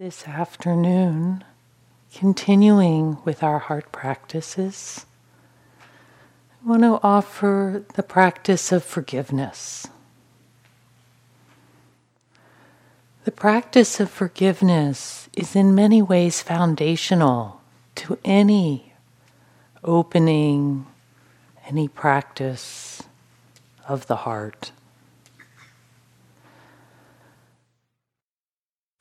[0.00, 1.44] This afternoon,
[2.14, 5.04] continuing with our heart practices,
[5.78, 9.88] I want to offer the practice of forgiveness.
[13.24, 17.60] The practice of forgiveness is in many ways foundational
[17.96, 18.94] to any
[19.84, 20.86] opening,
[21.66, 23.02] any practice
[23.86, 24.72] of the heart.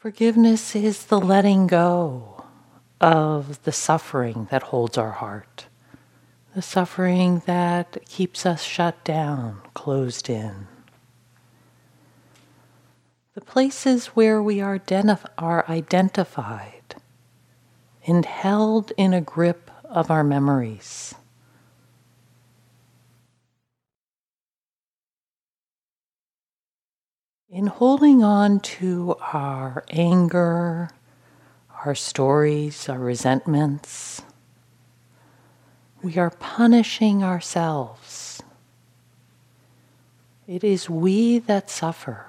[0.10, 2.44] Forgiveness is the letting go
[3.00, 5.68] of the suffering that holds our heart,
[6.56, 10.66] the suffering that keeps us shut down, closed in.
[13.36, 14.82] The places where we are,
[15.38, 16.96] are identified
[18.08, 21.14] and held in a grip of our memories.
[27.52, 30.92] In holding on to our anger,
[31.84, 34.22] our stories, our resentments,
[36.04, 38.44] we are punishing ourselves.
[40.48, 42.28] It is we that suffer.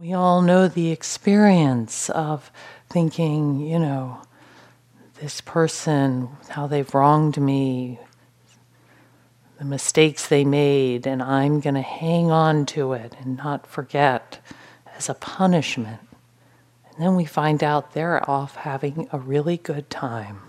[0.00, 2.50] We all know the experience of
[2.90, 4.22] thinking, you know,
[5.20, 8.00] this person, how they've wronged me,
[9.58, 14.38] the mistakes they made, and I'm going to hang on to it and not forget
[14.96, 16.00] as a punishment.
[16.90, 20.40] And then we find out they're off having a really good time.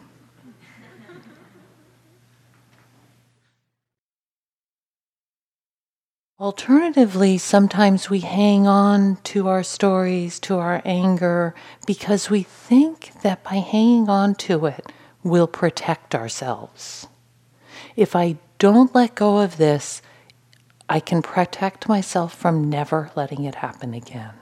[6.39, 11.53] Alternatively, sometimes we hang on to our stories, to our anger,
[11.85, 14.89] because we think that by hanging on to it,
[15.21, 17.07] we'll protect ourselves.
[17.97, 20.01] If I don't let go of this,
[20.87, 24.33] I can protect myself from never letting it happen again.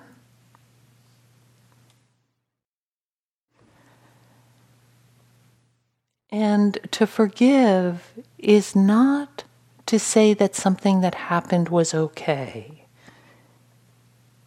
[6.29, 9.43] And to forgive is not
[9.85, 12.85] to say that something that happened was okay.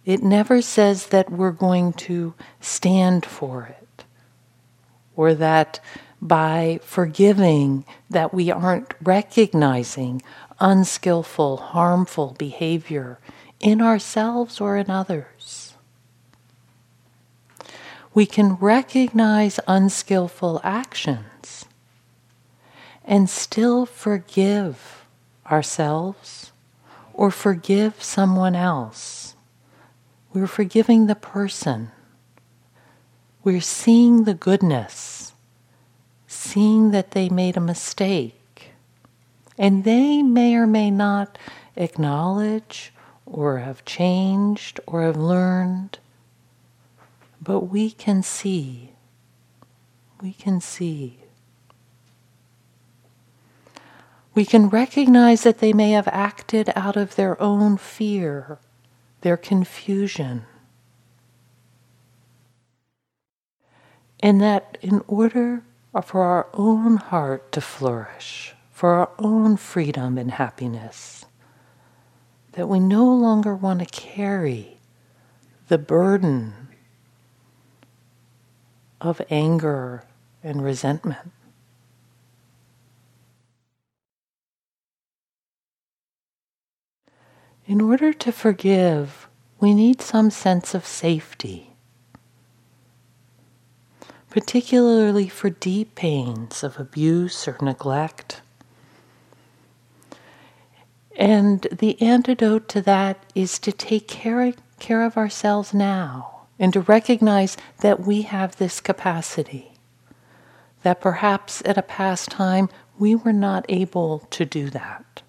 [0.05, 4.05] It never says that we're going to stand for it
[5.17, 5.81] or that
[6.21, 10.23] by forgiving that we aren't recognizing
[10.59, 13.19] unskillful, harmful behavior
[13.59, 15.75] in ourselves or in others.
[18.13, 21.65] We can recognize unskillful actions
[23.05, 25.05] and still forgive
[25.51, 26.53] ourselves
[27.15, 29.35] or forgive someone else.
[30.33, 31.91] We're forgiving the person.
[33.43, 35.20] We're seeing the goodness
[36.31, 38.71] seeing that they made a mistake.
[39.59, 41.37] And they may or may not
[41.75, 42.93] acknowledge
[43.27, 45.99] or have changed or have learned,
[47.43, 48.93] but we can see.
[50.23, 51.19] We can see.
[54.33, 58.59] We can recognize that they may have acted out of their own fear,
[59.23, 60.45] their confusion.
[64.21, 70.17] And that in order Uh, for our own heart to flourish, for our own freedom
[70.17, 71.25] and happiness,
[72.53, 74.79] that we no longer want to carry
[75.67, 76.69] the burden
[79.01, 80.05] of anger
[80.45, 81.33] and resentment.
[87.67, 91.70] In order to forgive, we need some sense of safety
[94.31, 98.41] particularly for deep pains of abuse or neglect.
[101.17, 106.81] And the antidote to that is to take care, care of ourselves now and to
[106.81, 109.73] recognize that we have this capacity.
[110.83, 112.69] That perhaps at a past time
[112.99, 115.23] we were not able to do that.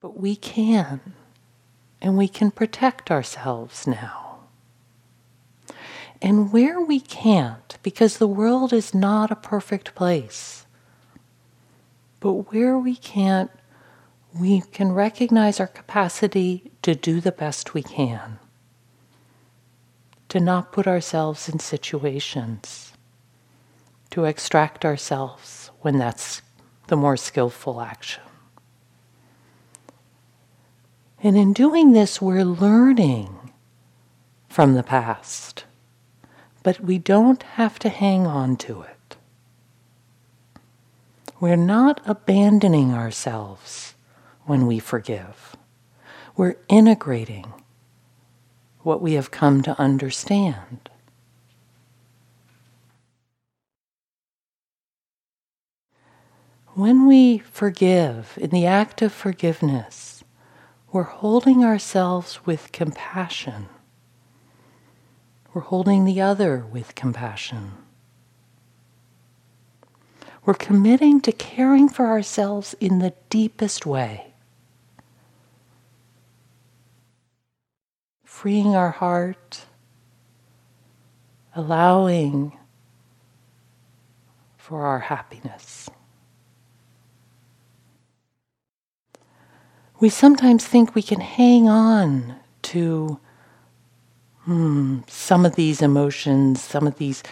[0.00, 1.00] But we can,
[2.00, 4.27] and we can protect ourselves now.
[6.20, 10.66] And where we can't, because the world is not a perfect place,
[12.18, 13.50] but where we can't,
[14.38, 18.38] we can recognize our capacity to do the best we can,
[20.28, 22.92] to not put ourselves in situations,
[24.10, 26.42] to extract ourselves when that's
[26.88, 28.22] the more skillful action.
[31.22, 33.52] And in doing this, we're learning
[34.48, 35.64] from the past
[36.68, 39.16] but we don't have to hang on to it.
[41.40, 43.94] We're not abandoning ourselves
[44.44, 45.56] when we forgive.
[46.36, 47.50] We're integrating
[48.82, 50.90] what we have come to understand.
[56.74, 60.22] When we forgive, in the act of forgiveness,
[60.92, 63.70] we're holding ourselves with compassion.
[65.58, 67.72] We're holding the other with compassion.
[70.44, 74.34] We're committing to caring for ourselves in the deepest way.
[78.22, 79.64] Freeing our heart,
[81.56, 82.56] allowing
[84.56, 85.90] for our happiness.
[89.98, 93.18] We sometimes think we can hang on to
[94.48, 97.22] hmm, some of these emotions, some of these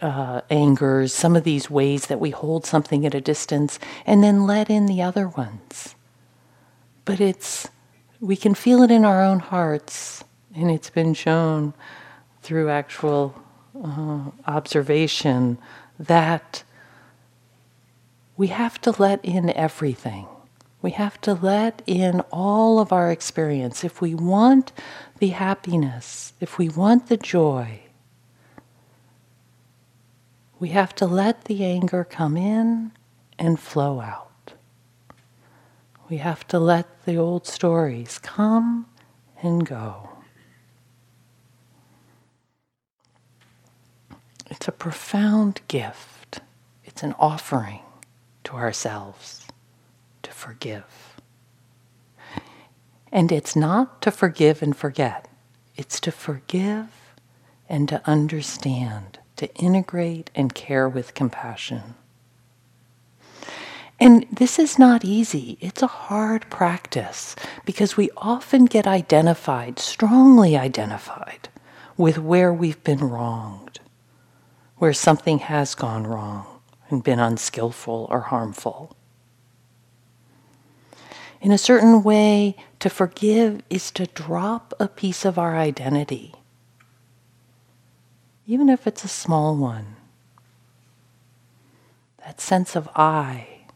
[0.00, 4.46] uh, angers, some of these ways that we hold something at a distance, and then
[4.46, 5.96] let in the other ones.
[7.04, 7.68] But it's,
[8.20, 10.22] we can feel it in our own hearts,
[10.54, 11.74] and it's been shown
[12.40, 13.34] through actual
[13.84, 15.58] uh, observation
[15.98, 16.62] that
[18.36, 20.28] we have to let in everything.
[20.82, 23.82] We have to let in all of our experience.
[23.82, 24.70] If we want
[25.18, 27.80] the happiness, if we want the joy,
[30.58, 32.92] we have to let the anger come in
[33.38, 34.54] and flow out.
[36.08, 38.86] We have to let the old stories come
[39.42, 40.10] and go.
[44.50, 46.40] It's a profound gift.
[46.84, 47.80] It's an offering
[48.44, 49.46] to ourselves
[50.22, 51.13] to forgive.
[53.14, 55.26] And it's not to forgive and forget,
[55.76, 56.88] it's to forgive
[57.66, 61.94] and to understand to integrate and care with compassion.
[64.00, 65.56] And this is not easy.
[65.60, 71.48] It's a hard practice because we often get identified, strongly identified,
[71.96, 73.80] with where we've been wronged,
[74.78, 76.46] where something has gone wrong
[76.90, 78.96] and been unskillful or harmful.
[81.44, 86.34] In a certain way, to forgive is to drop a piece of our identity
[88.46, 89.96] even if it's a small one.
[92.18, 93.66] That sense of I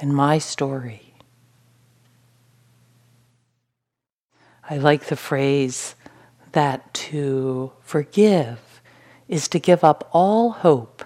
[0.00, 1.14] and my story.
[4.68, 5.94] I like the phrase
[6.52, 8.80] that to forgive
[9.28, 11.04] is to give up all hope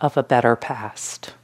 [0.00, 1.34] of a better past.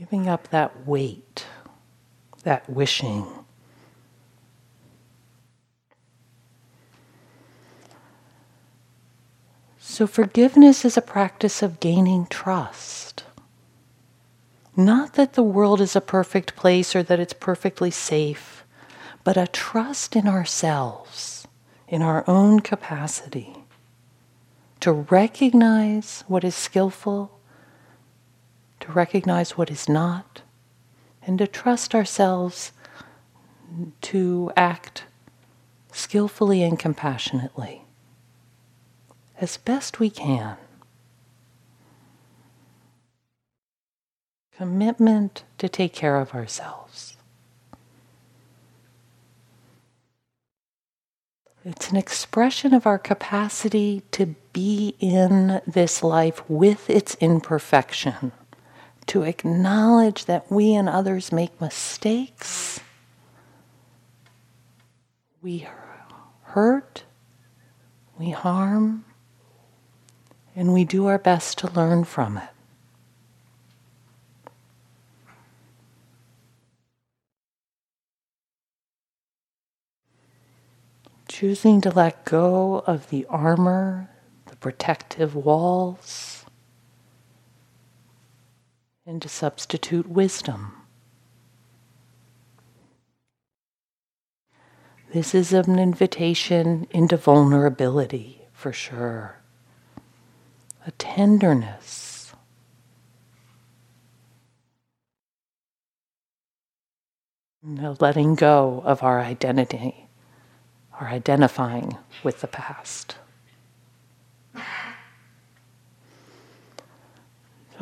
[0.00, 1.44] Giving up that weight,
[2.42, 3.26] that wishing.
[9.78, 13.24] So, forgiveness is a practice of gaining trust.
[14.74, 18.64] Not that the world is a perfect place or that it's perfectly safe,
[19.22, 21.46] but a trust in ourselves,
[21.86, 23.54] in our own capacity
[24.80, 27.38] to recognize what is skillful,
[28.94, 30.42] recognize what is not,
[31.22, 32.72] and to trust ourselves
[34.00, 35.04] to act
[35.92, 37.84] skillfully and compassionately
[39.40, 40.56] as best we can.
[44.56, 47.16] Commitment to take care of ourselves.
[51.64, 58.32] It's an expression of our capacity to be in this life with its imperfection,
[59.10, 62.78] to acknowledge that we and others make mistakes.
[65.42, 65.66] We
[66.42, 67.02] hurt,
[68.16, 69.04] we harm,
[70.54, 72.50] and we do our best to learn from it.
[81.26, 84.08] Choosing to let go of the armor,
[84.46, 86.39] the protective walls,
[89.10, 90.70] and to substitute wisdom.
[95.12, 99.36] This is an invitation into vulnerability for sure
[100.86, 102.32] a tenderness.
[107.62, 110.06] No letting go of our identity,
[111.00, 113.16] our identifying with the past.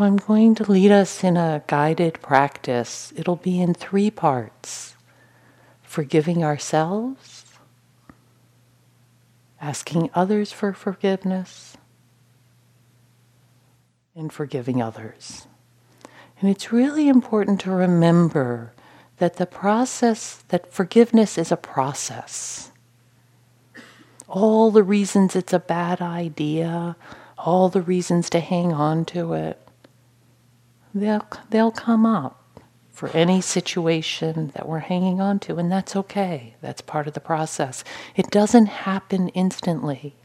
[0.00, 3.12] I'm going to lead us in a guided practice.
[3.16, 4.94] It'll be in three parts
[5.82, 7.44] forgiving ourselves,
[9.60, 11.76] asking others for forgiveness,
[14.14, 15.48] and forgiving others.
[16.40, 18.72] And it's really important to remember
[19.16, 22.70] that the process, that forgiveness is a process.
[24.28, 26.94] All the reasons it's a bad idea,
[27.36, 29.67] all the reasons to hang on to it,
[31.00, 36.54] they'll, they'll come up for any situation that we're hanging on to, and that's okay.
[36.60, 37.84] That's part of the process.
[38.16, 40.16] It doesn't happen instantly.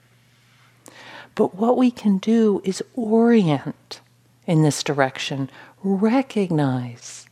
[1.36, 4.02] But what we can do is orient
[4.46, 5.50] in this direction,
[5.84, 7.28] recognize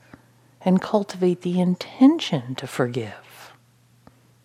[0.63, 3.53] and cultivate the intention to forgive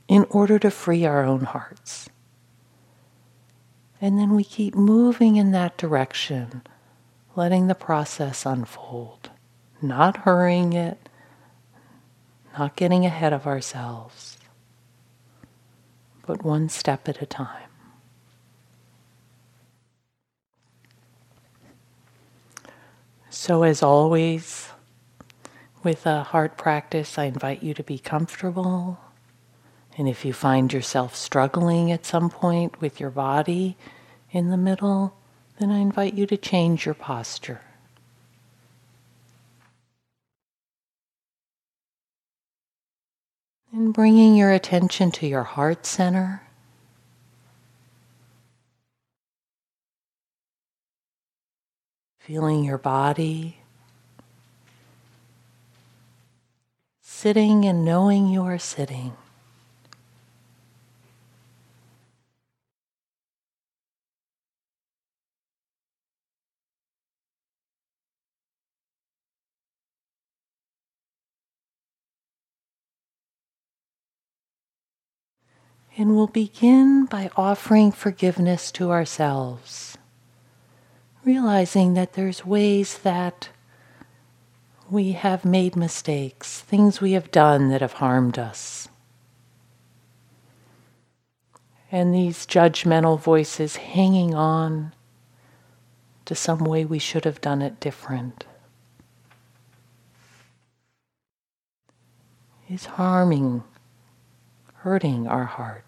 [0.08, 2.08] in order to free our own hearts.
[4.00, 6.62] And then we keep moving in that direction,
[7.37, 9.31] letting the process unfold,
[9.83, 11.09] not hurrying it,
[12.59, 14.38] not getting ahead of ourselves,
[16.26, 17.69] but one step at a time.
[23.28, 24.71] So, as always,
[25.83, 28.99] with a heart practice, I invite you to be comfortable.
[29.99, 33.76] And if you find yourself struggling at some point with your body
[34.33, 35.14] in the middle,
[35.58, 37.62] then I invite you to change your posture.
[43.72, 46.42] And bringing your attention to your heart center.
[52.18, 53.58] Feeling your body.
[57.02, 59.16] Sitting and knowing you are sitting.
[75.98, 79.96] And we'll begin by offering forgiveness to ourselves,
[81.24, 83.48] realizing that there's ways that
[84.90, 88.88] we have made mistakes, things we have done that have harmed us.
[91.90, 94.92] And these judgmental voices hanging on
[96.26, 98.44] to some way we should have done it different
[102.68, 103.62] is harming,
[104.74, 105.86] hurting our heart.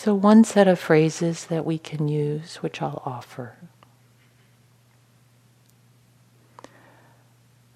[0.00, 3.56] So, one set of phrases that we can use, which I'll offer.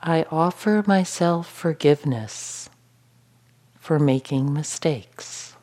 [0.01, 2.71] I offer myself forgiveness
[3.75, 5.57] for making mistakes.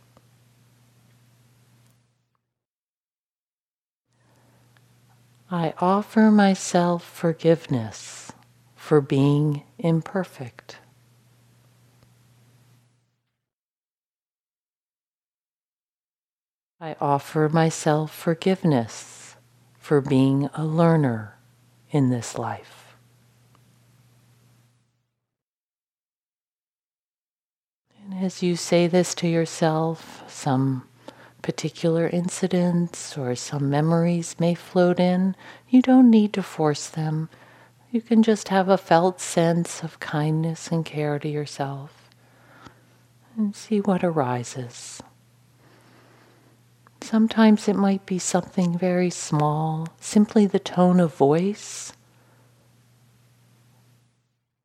[5.50, 8.34] I offer myself forgiveness
[8.75, 10.80] for being imperfect.
[16.81, 19.36] I offer myself forgiveness
[19.77, 21.36] for being a learner
[21.91, 22.95] in this life.
[28.01, 30.88] And as you say this to yourself, some
[31.41, 35.36] particular incidents or some memories may float in.
[35.67, 37.29] You don't need to force them.
[37.91, 42.09] You can just have a felt sense of kindness and care to yourself
[43.36, 45.01] and see what arises.
[47.01, 51.94] Sometimes it might be something very small, simply the tone of voice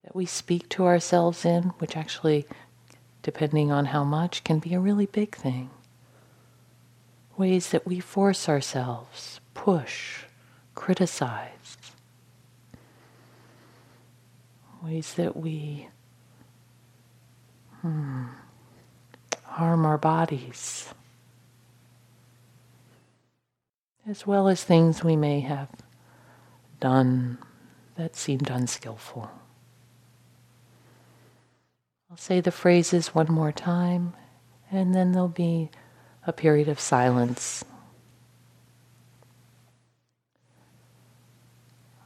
[0.02, 2.46] that we speak to ourselves in, which actually,
[3.22, 5.70] depending on how much, can be a really big thing.
[7.36, 10.24] Ways that we force ourselves, push,
[10.74, 11.78] criticize.
[14.82, 15.88] Ways that we
[17.80, 18.24] hmm,
[19.44, 20.92] harm our bodies
[24.06, 25.68] as well as things we may have
[26.80, 27.38] done
[27.96, 29.30] that seemed unskillful.
[32.10, 34.14] I'll say the phrases one more time,
[34.70, 35.70] and then there'll be
[36.26, 37.64] a period of silence.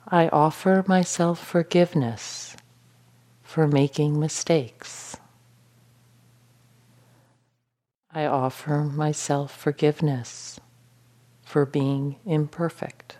[0.06, 2.56] I offer myself forgiveness
[3.42, 5.16] for making mistakes.
[8.12, 10.58] I offer myself forgiveness
[11.48, 13.16] for being imperfect.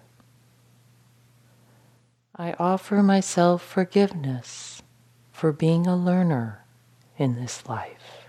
[2.37, 4.83] I offer myself forgiveness
[5.33, 6.63] for being a learner
[7.17, 8.28] in this life.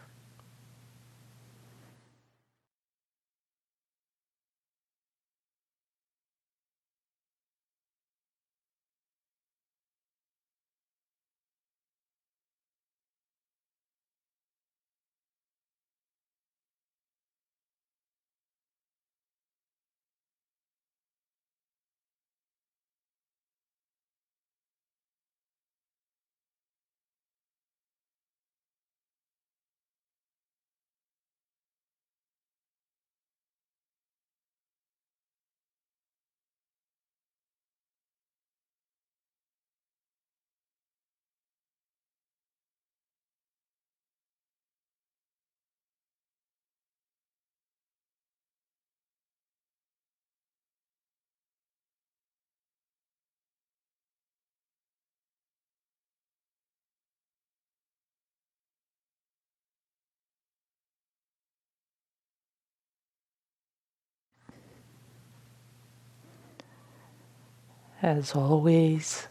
[68.02, 69.28] As always,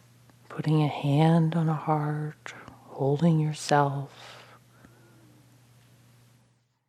[0.48, 2.54] putting a hand on a heart,
[2.86, 4.58] holding yourself,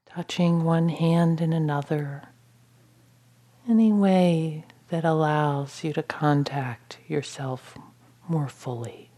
[0.05, 2.23] touching one hand in another,
[3.67, 7.77] any way that allows you to contact yourself
[8.27, 9.08] more fully.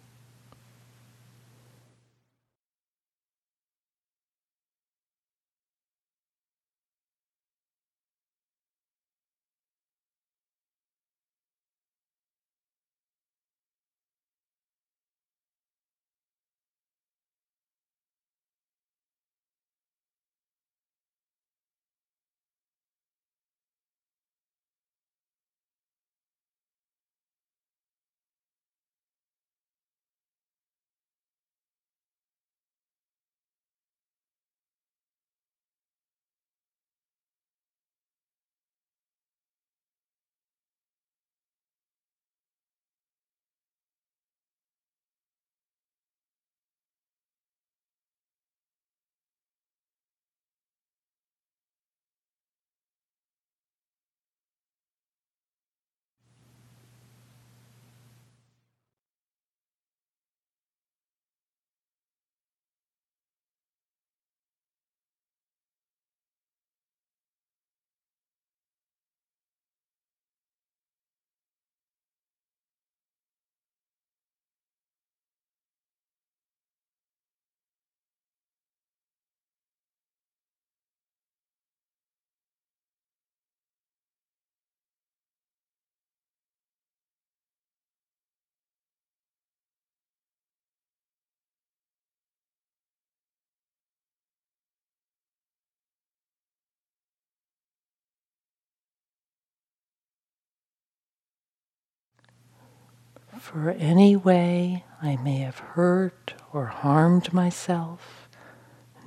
[103.41, 108.29] For any way I may have hurt or harmed myself,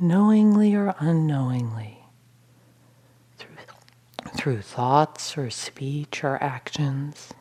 [0.01, 2.05] knowingly or unknowingly,
[3.39, 3.57] through,
[4.37, 7.33] through thoughts or speech or actions,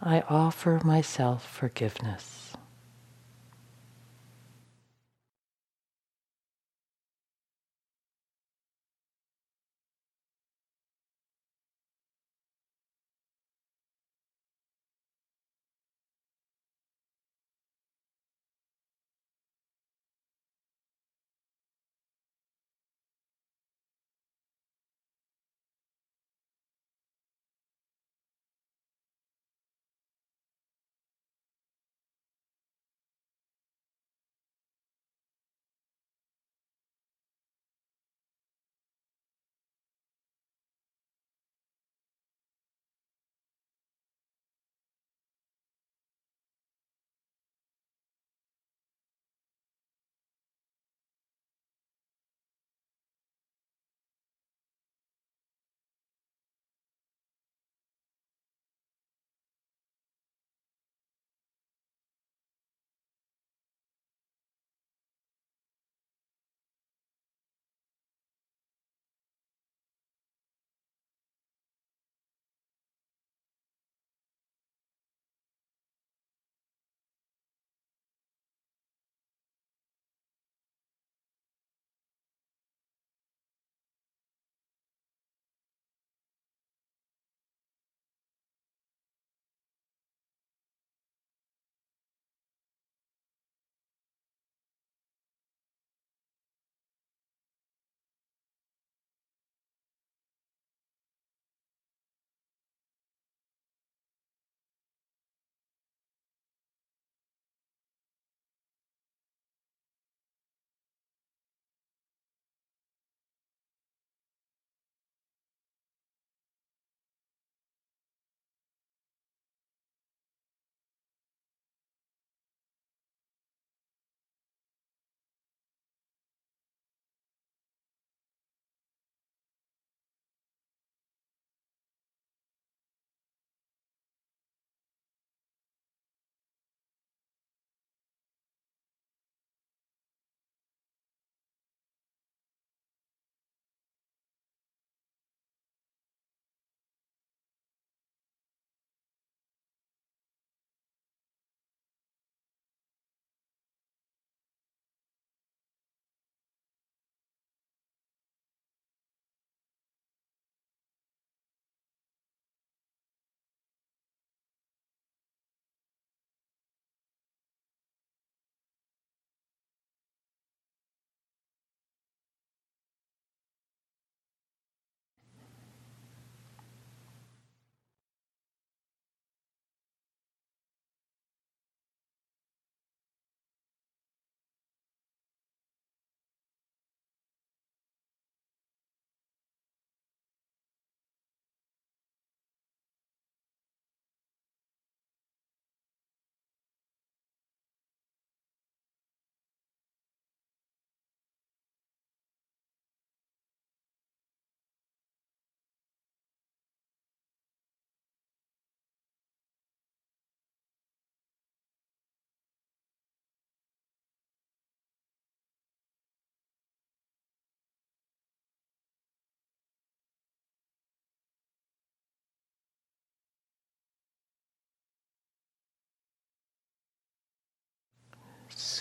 [0.00, 2.39] I offer myself forgiveness.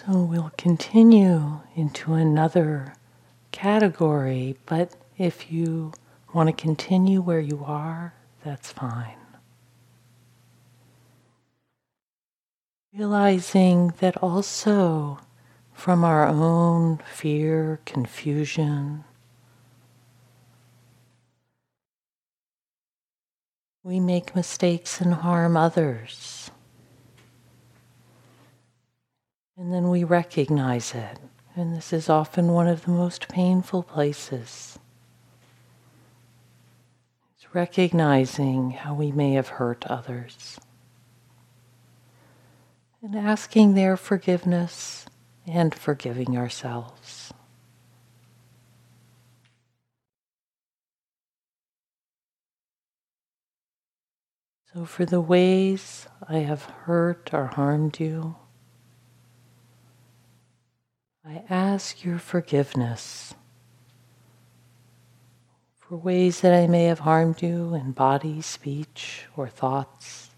[0.10, 2.96] So we'll continue into another
[3.52, 5.92] category, but if you
[6.34, 9.20] want to continue where you are, that's fine.
[12.92, 15.20] Realizing that also
[15.74, 19.04] from our own fear, confusion,
[23.84, 26.39] we make mistakes and harm others.
[29.60, 31.20] And then we recognize it.
[31.54, 34.80] And this is often one of the most painful places.
[37.36, 40.62] It's recognizing how we may have hurt others
[43.02, 45.06] and asking their forgiveness
[45.46, 47.34] and forgiving ourselves.
[54.74, 58.36] So, for the ways I have hurt or harmed you,
[61.26, 63.34] I ask your forgiveness
[65.76, 70.30] for ways that I may have harmed you in body, speech, or thoughts.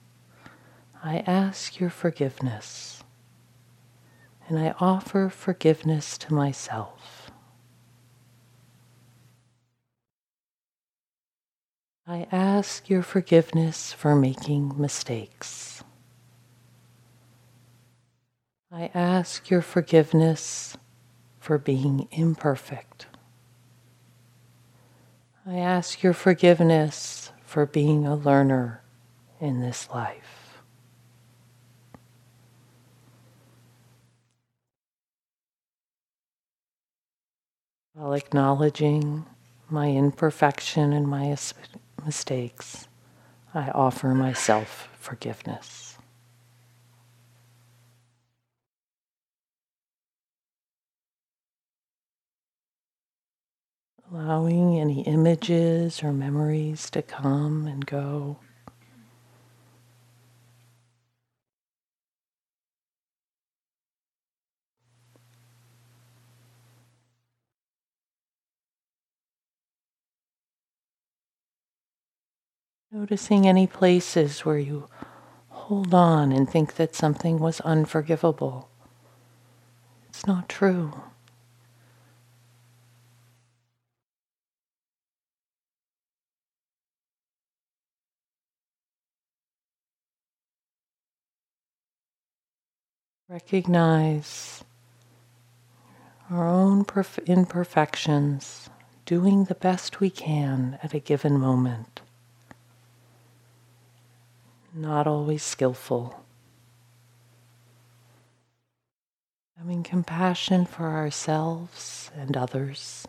[1.04, 3.04] I ask your forgiveness
[4.48, 7.32] and I offer forgiveness to myself.
[12.08, 15.84] I ask your forgiveness for making mistakes.
[18.74, 20.78] I ask your forgiveness
[21.40, 23.08] for being imperfect.
[25.46, 28.82] I ask your forgiveness for being a learner
[29.42, 30.62] in this life.
[37.94, 39.26] While acknowledging
[39.70, 41.36] my imperfection and my
[42.06, 42.88] mistakes,
[43.54, 45.91] I offer myself forgiveness.
[54.14, 58.38] Allowing any images or memories to come and go.
[72.92, 74.90] Noticing any places where you
[75.48, 78.70] hold on and think that something was unforgivable.
[80.10, 80.92] It's not true.
[93.32, 94.62] Recognize
[96.30, 98.70] our own perf- imperfections,
[99.06, 102.02] doing the best we can at a given moment.
[104.74, 106.26] Not always skillful.
[109.58, 113.08] Having compassion for ourselves and others.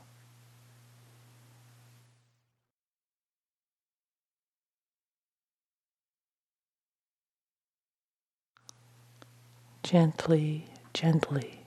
[9.82, 11.61] Gently, gently.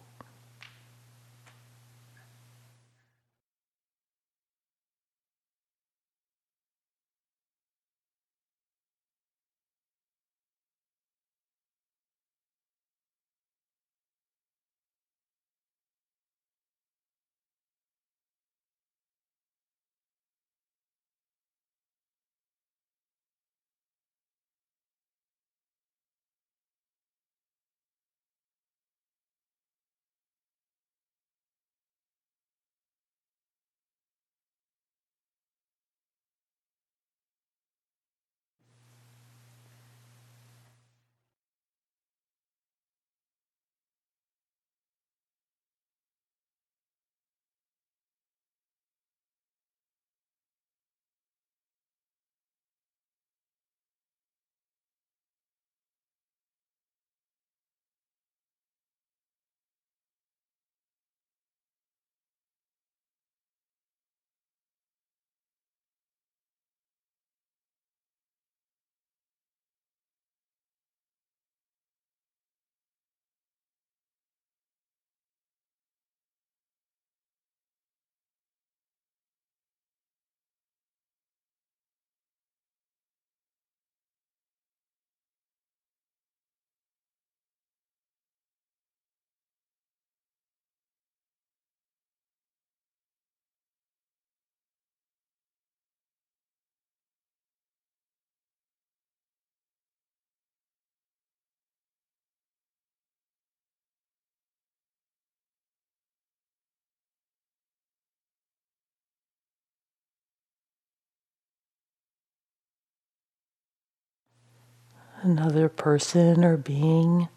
[115.25, 117.27] Another person or being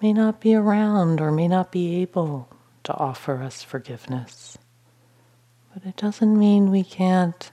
[0.00, 2.48] may not be around or may not be able
[2.82, 4.56] to offer us forgiveness.
[5.74, 7.50] But it doesn't mean we can't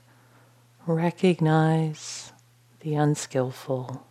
[0.85, 2.31] recognize
[2.79, 4.07] the unskillful,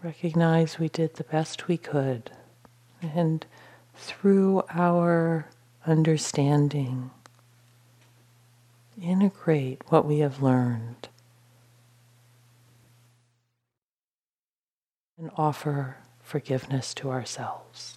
[0.00, 2.30] recognize we did the best we could,
[3.02, 3.44] and
[3.96, 5.48] through our
[5.84, 7.10] understanding,
[9.02, 11.08] integrate what we have learned
[15.18, 17.95] and offer forgiveness to ourselves.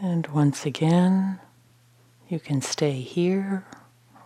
[0.00, 1.40] And once again,
[2.28, 3.64] you can stay here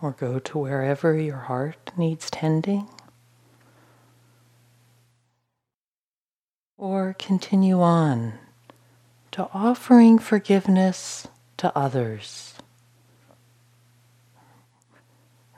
[0.03, 2.87] or go to wherever your heart needs tending.
[6.77, 8.33] Or continue on
[9.31, 12.53] to offering forgiveness to others.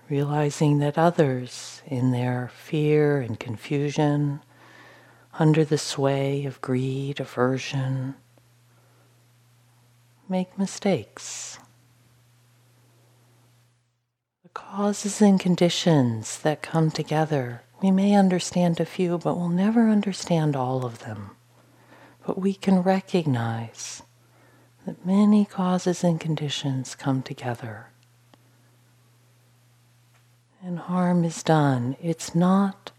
[0.07, 4.39] Realizing that others, in their fear and confusion,
[5.33, 8.15] under the sway of greed, aversion,
[10.29, 11.59] make mistakes.
[14.43, 19.89] The causes and conditions that come together, we may understand a few, but we'll never
[19.89, 21.31] understand all of them.
[22.25, 24.01] But we can recognize
[24.85, 27.87] that many causes and conditions come together.
[30.63, 31.95] And harm is done.
[32.01, 32.91] It's not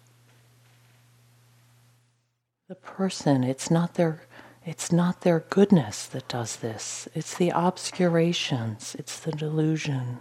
[2.68, 4.25] the person, it's not their
[4.66, 10.18] it's not their goodness that does this, it's the obscurations, it's the delusion.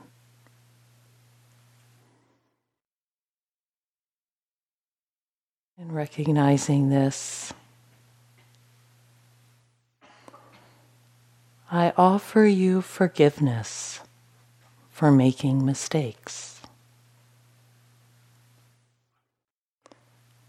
[5.79, 7.51] And recognizing this,
[11.71, 13.99] I offer you forgiveness
[14.91, 16.61] for making mistakes.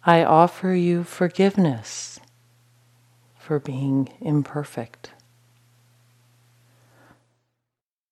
[0.04, 2.20] I offer you forgiveness
[3.46, 5.10] for being imperfect.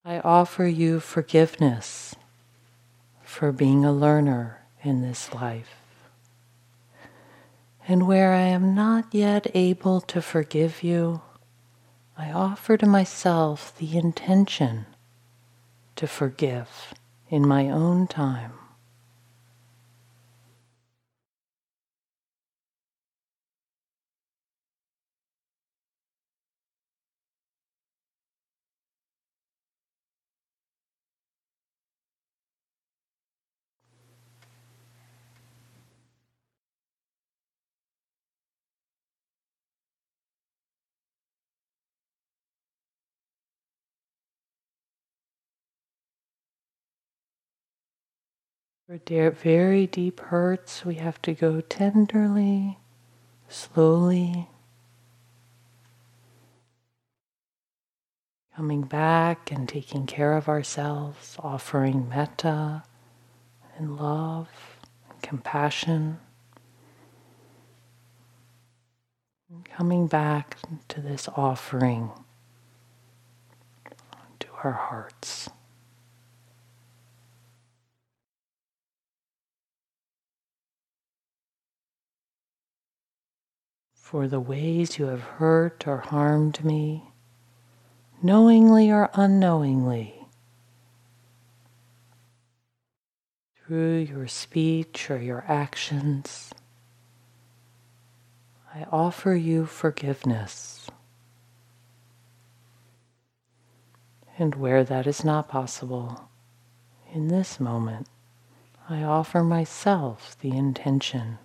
[0.05, 2.15] I offer you forgiveness
[3.25, 5.75] for being a learner in this life.
[7.89, 11.21] And where I am not yet able to forgive you,
[12.17, 14.87] I offer to myself the intention
[15.97, 16.95] to forgive
[17.29, 18.53] in my own time.
[48.95, 52.79] For very deep hurts, we have to go tenderly,
[53.49, 54.49] slowly,
[58.55, 62.85] coming back and taking care of ourselves, offering metta
[63.77, 64.49] and love
[65.11, 66.21] and compassion.
[69.51, 72.13] And coming back to this offering
[74.39, 75.51] to our hearts.
[84.15, 87.11] For the ways you have hurt or harmed me,
[88.23, 90.29] knowingly or unknowingly,
[93.57, 96.55] through your speech or your actions.
[98.73, 100.87] I offer you forgiveness.
[104.39, 106.29] And where that is not possible,
[107.13, 108.07] in this moment,
[108.89, 111.39] I offer myself the intention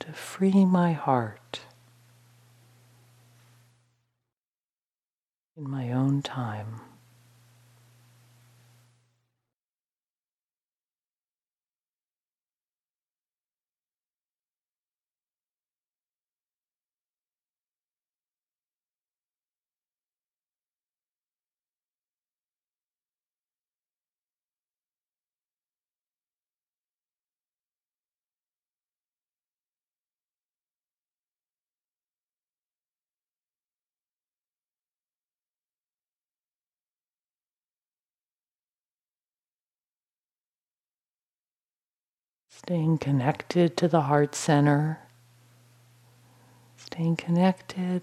[0.00, 1.62] to free my heart
[5.60, 6.89] in my own time.
[42.64, 45.00] Staying connected to the heart center,
[46.76, 48.02] staying connected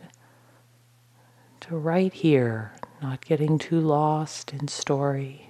[1.61, 5.49] to right here, not getting too lost in story,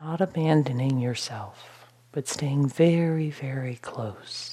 [0.00, 4.51] not abandoning yourself, but staying very, very close.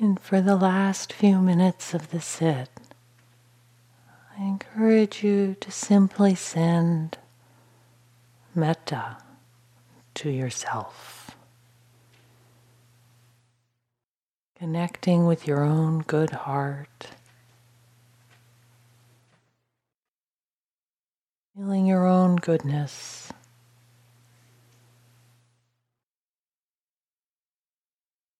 [0.00, 2.68] And for the last few minutes of the sit,
[4.38, 7.18] I encourage you to simply send
[8.54, 9.16] metta
[10.14, 11.36] to yourself.
[14.56, 17.08] Connecting with your own good heart.
[21.56, 23.32] Feeling your own goodness.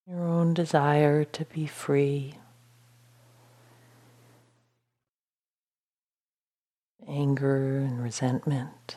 [0.09, 2.39] Your own desire to be free.
[7.07, 8.97] Anger and resentment.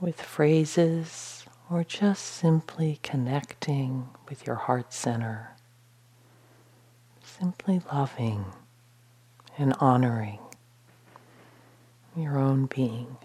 [0.00, 5.56] with phrases or just simply connecting with your heart center.
[7.44, 8.46] Simply loving
[9.58, 10.38] and honoring
[12.16, 13.18] your own being.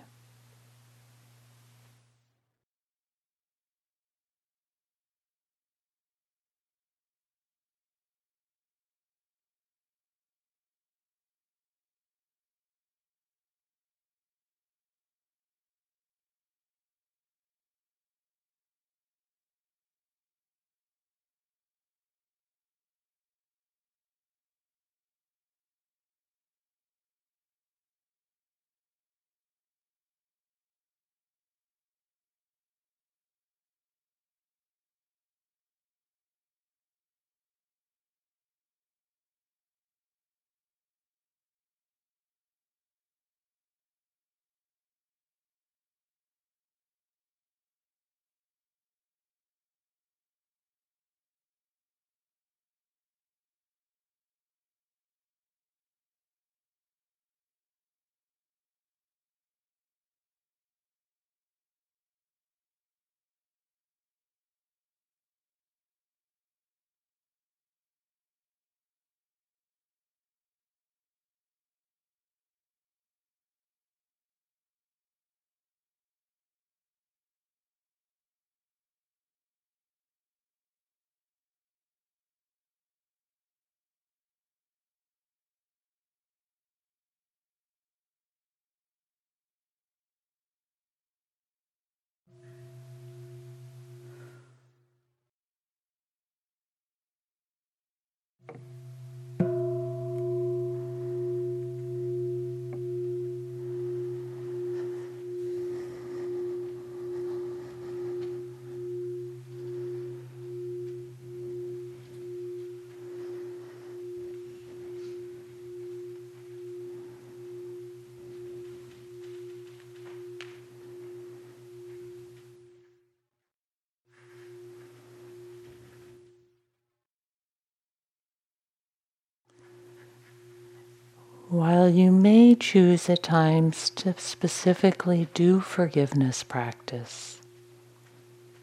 [131.50, 137.41] While you may choose at times to specifically do forgiveness practice,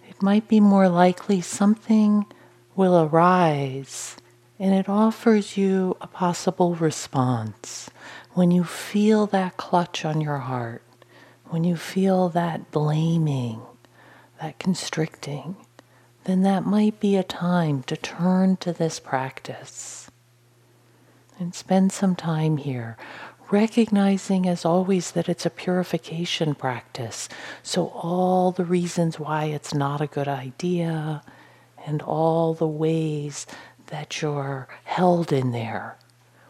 [0.09, 2.27] it might be more likely something
[2.77, 4.17] will arise
[4.61, 7.91] and it offers you a possible response.
[8.35, 10.85] When you feel that clutch on your heart,
[11.47, 13.63] when you feel that blaming,
[14.41, 15.57] that constricting,
[16.23, 20.06] then that might be a time to turn to this practice
[21.39, 22.97] and spend some time here,
[23.51, 27.29] recognizing as always that it's a purification practice.
[27.63, 31.23] So, all the reasons why it's not a good idea
[31.87, 33.47] and all the ways
[33.87, 35.97] that you're held in there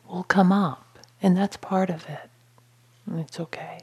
[0.08, 2.30] will come up, and that's part of it.
[3.06, 3.80] And it's okay.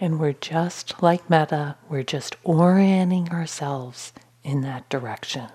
[0.00, 4.12] And we're just like Metta, we're just orienting ourselves
[4.44, 5.48] in that direction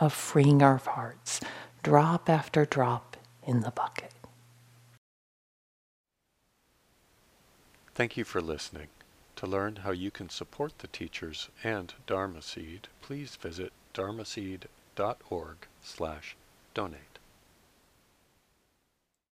[0.00, 1.40] of freeing our hearts,
[1.82, 4.12] drop after drop in the bucket.
[7.94, 8.88] Thank you for listening.
[9.36, 16.36] To learn how you can support the teachers and Dharma Seed, please visit dharmaseed.org slash
[16.74, 17.15] donate.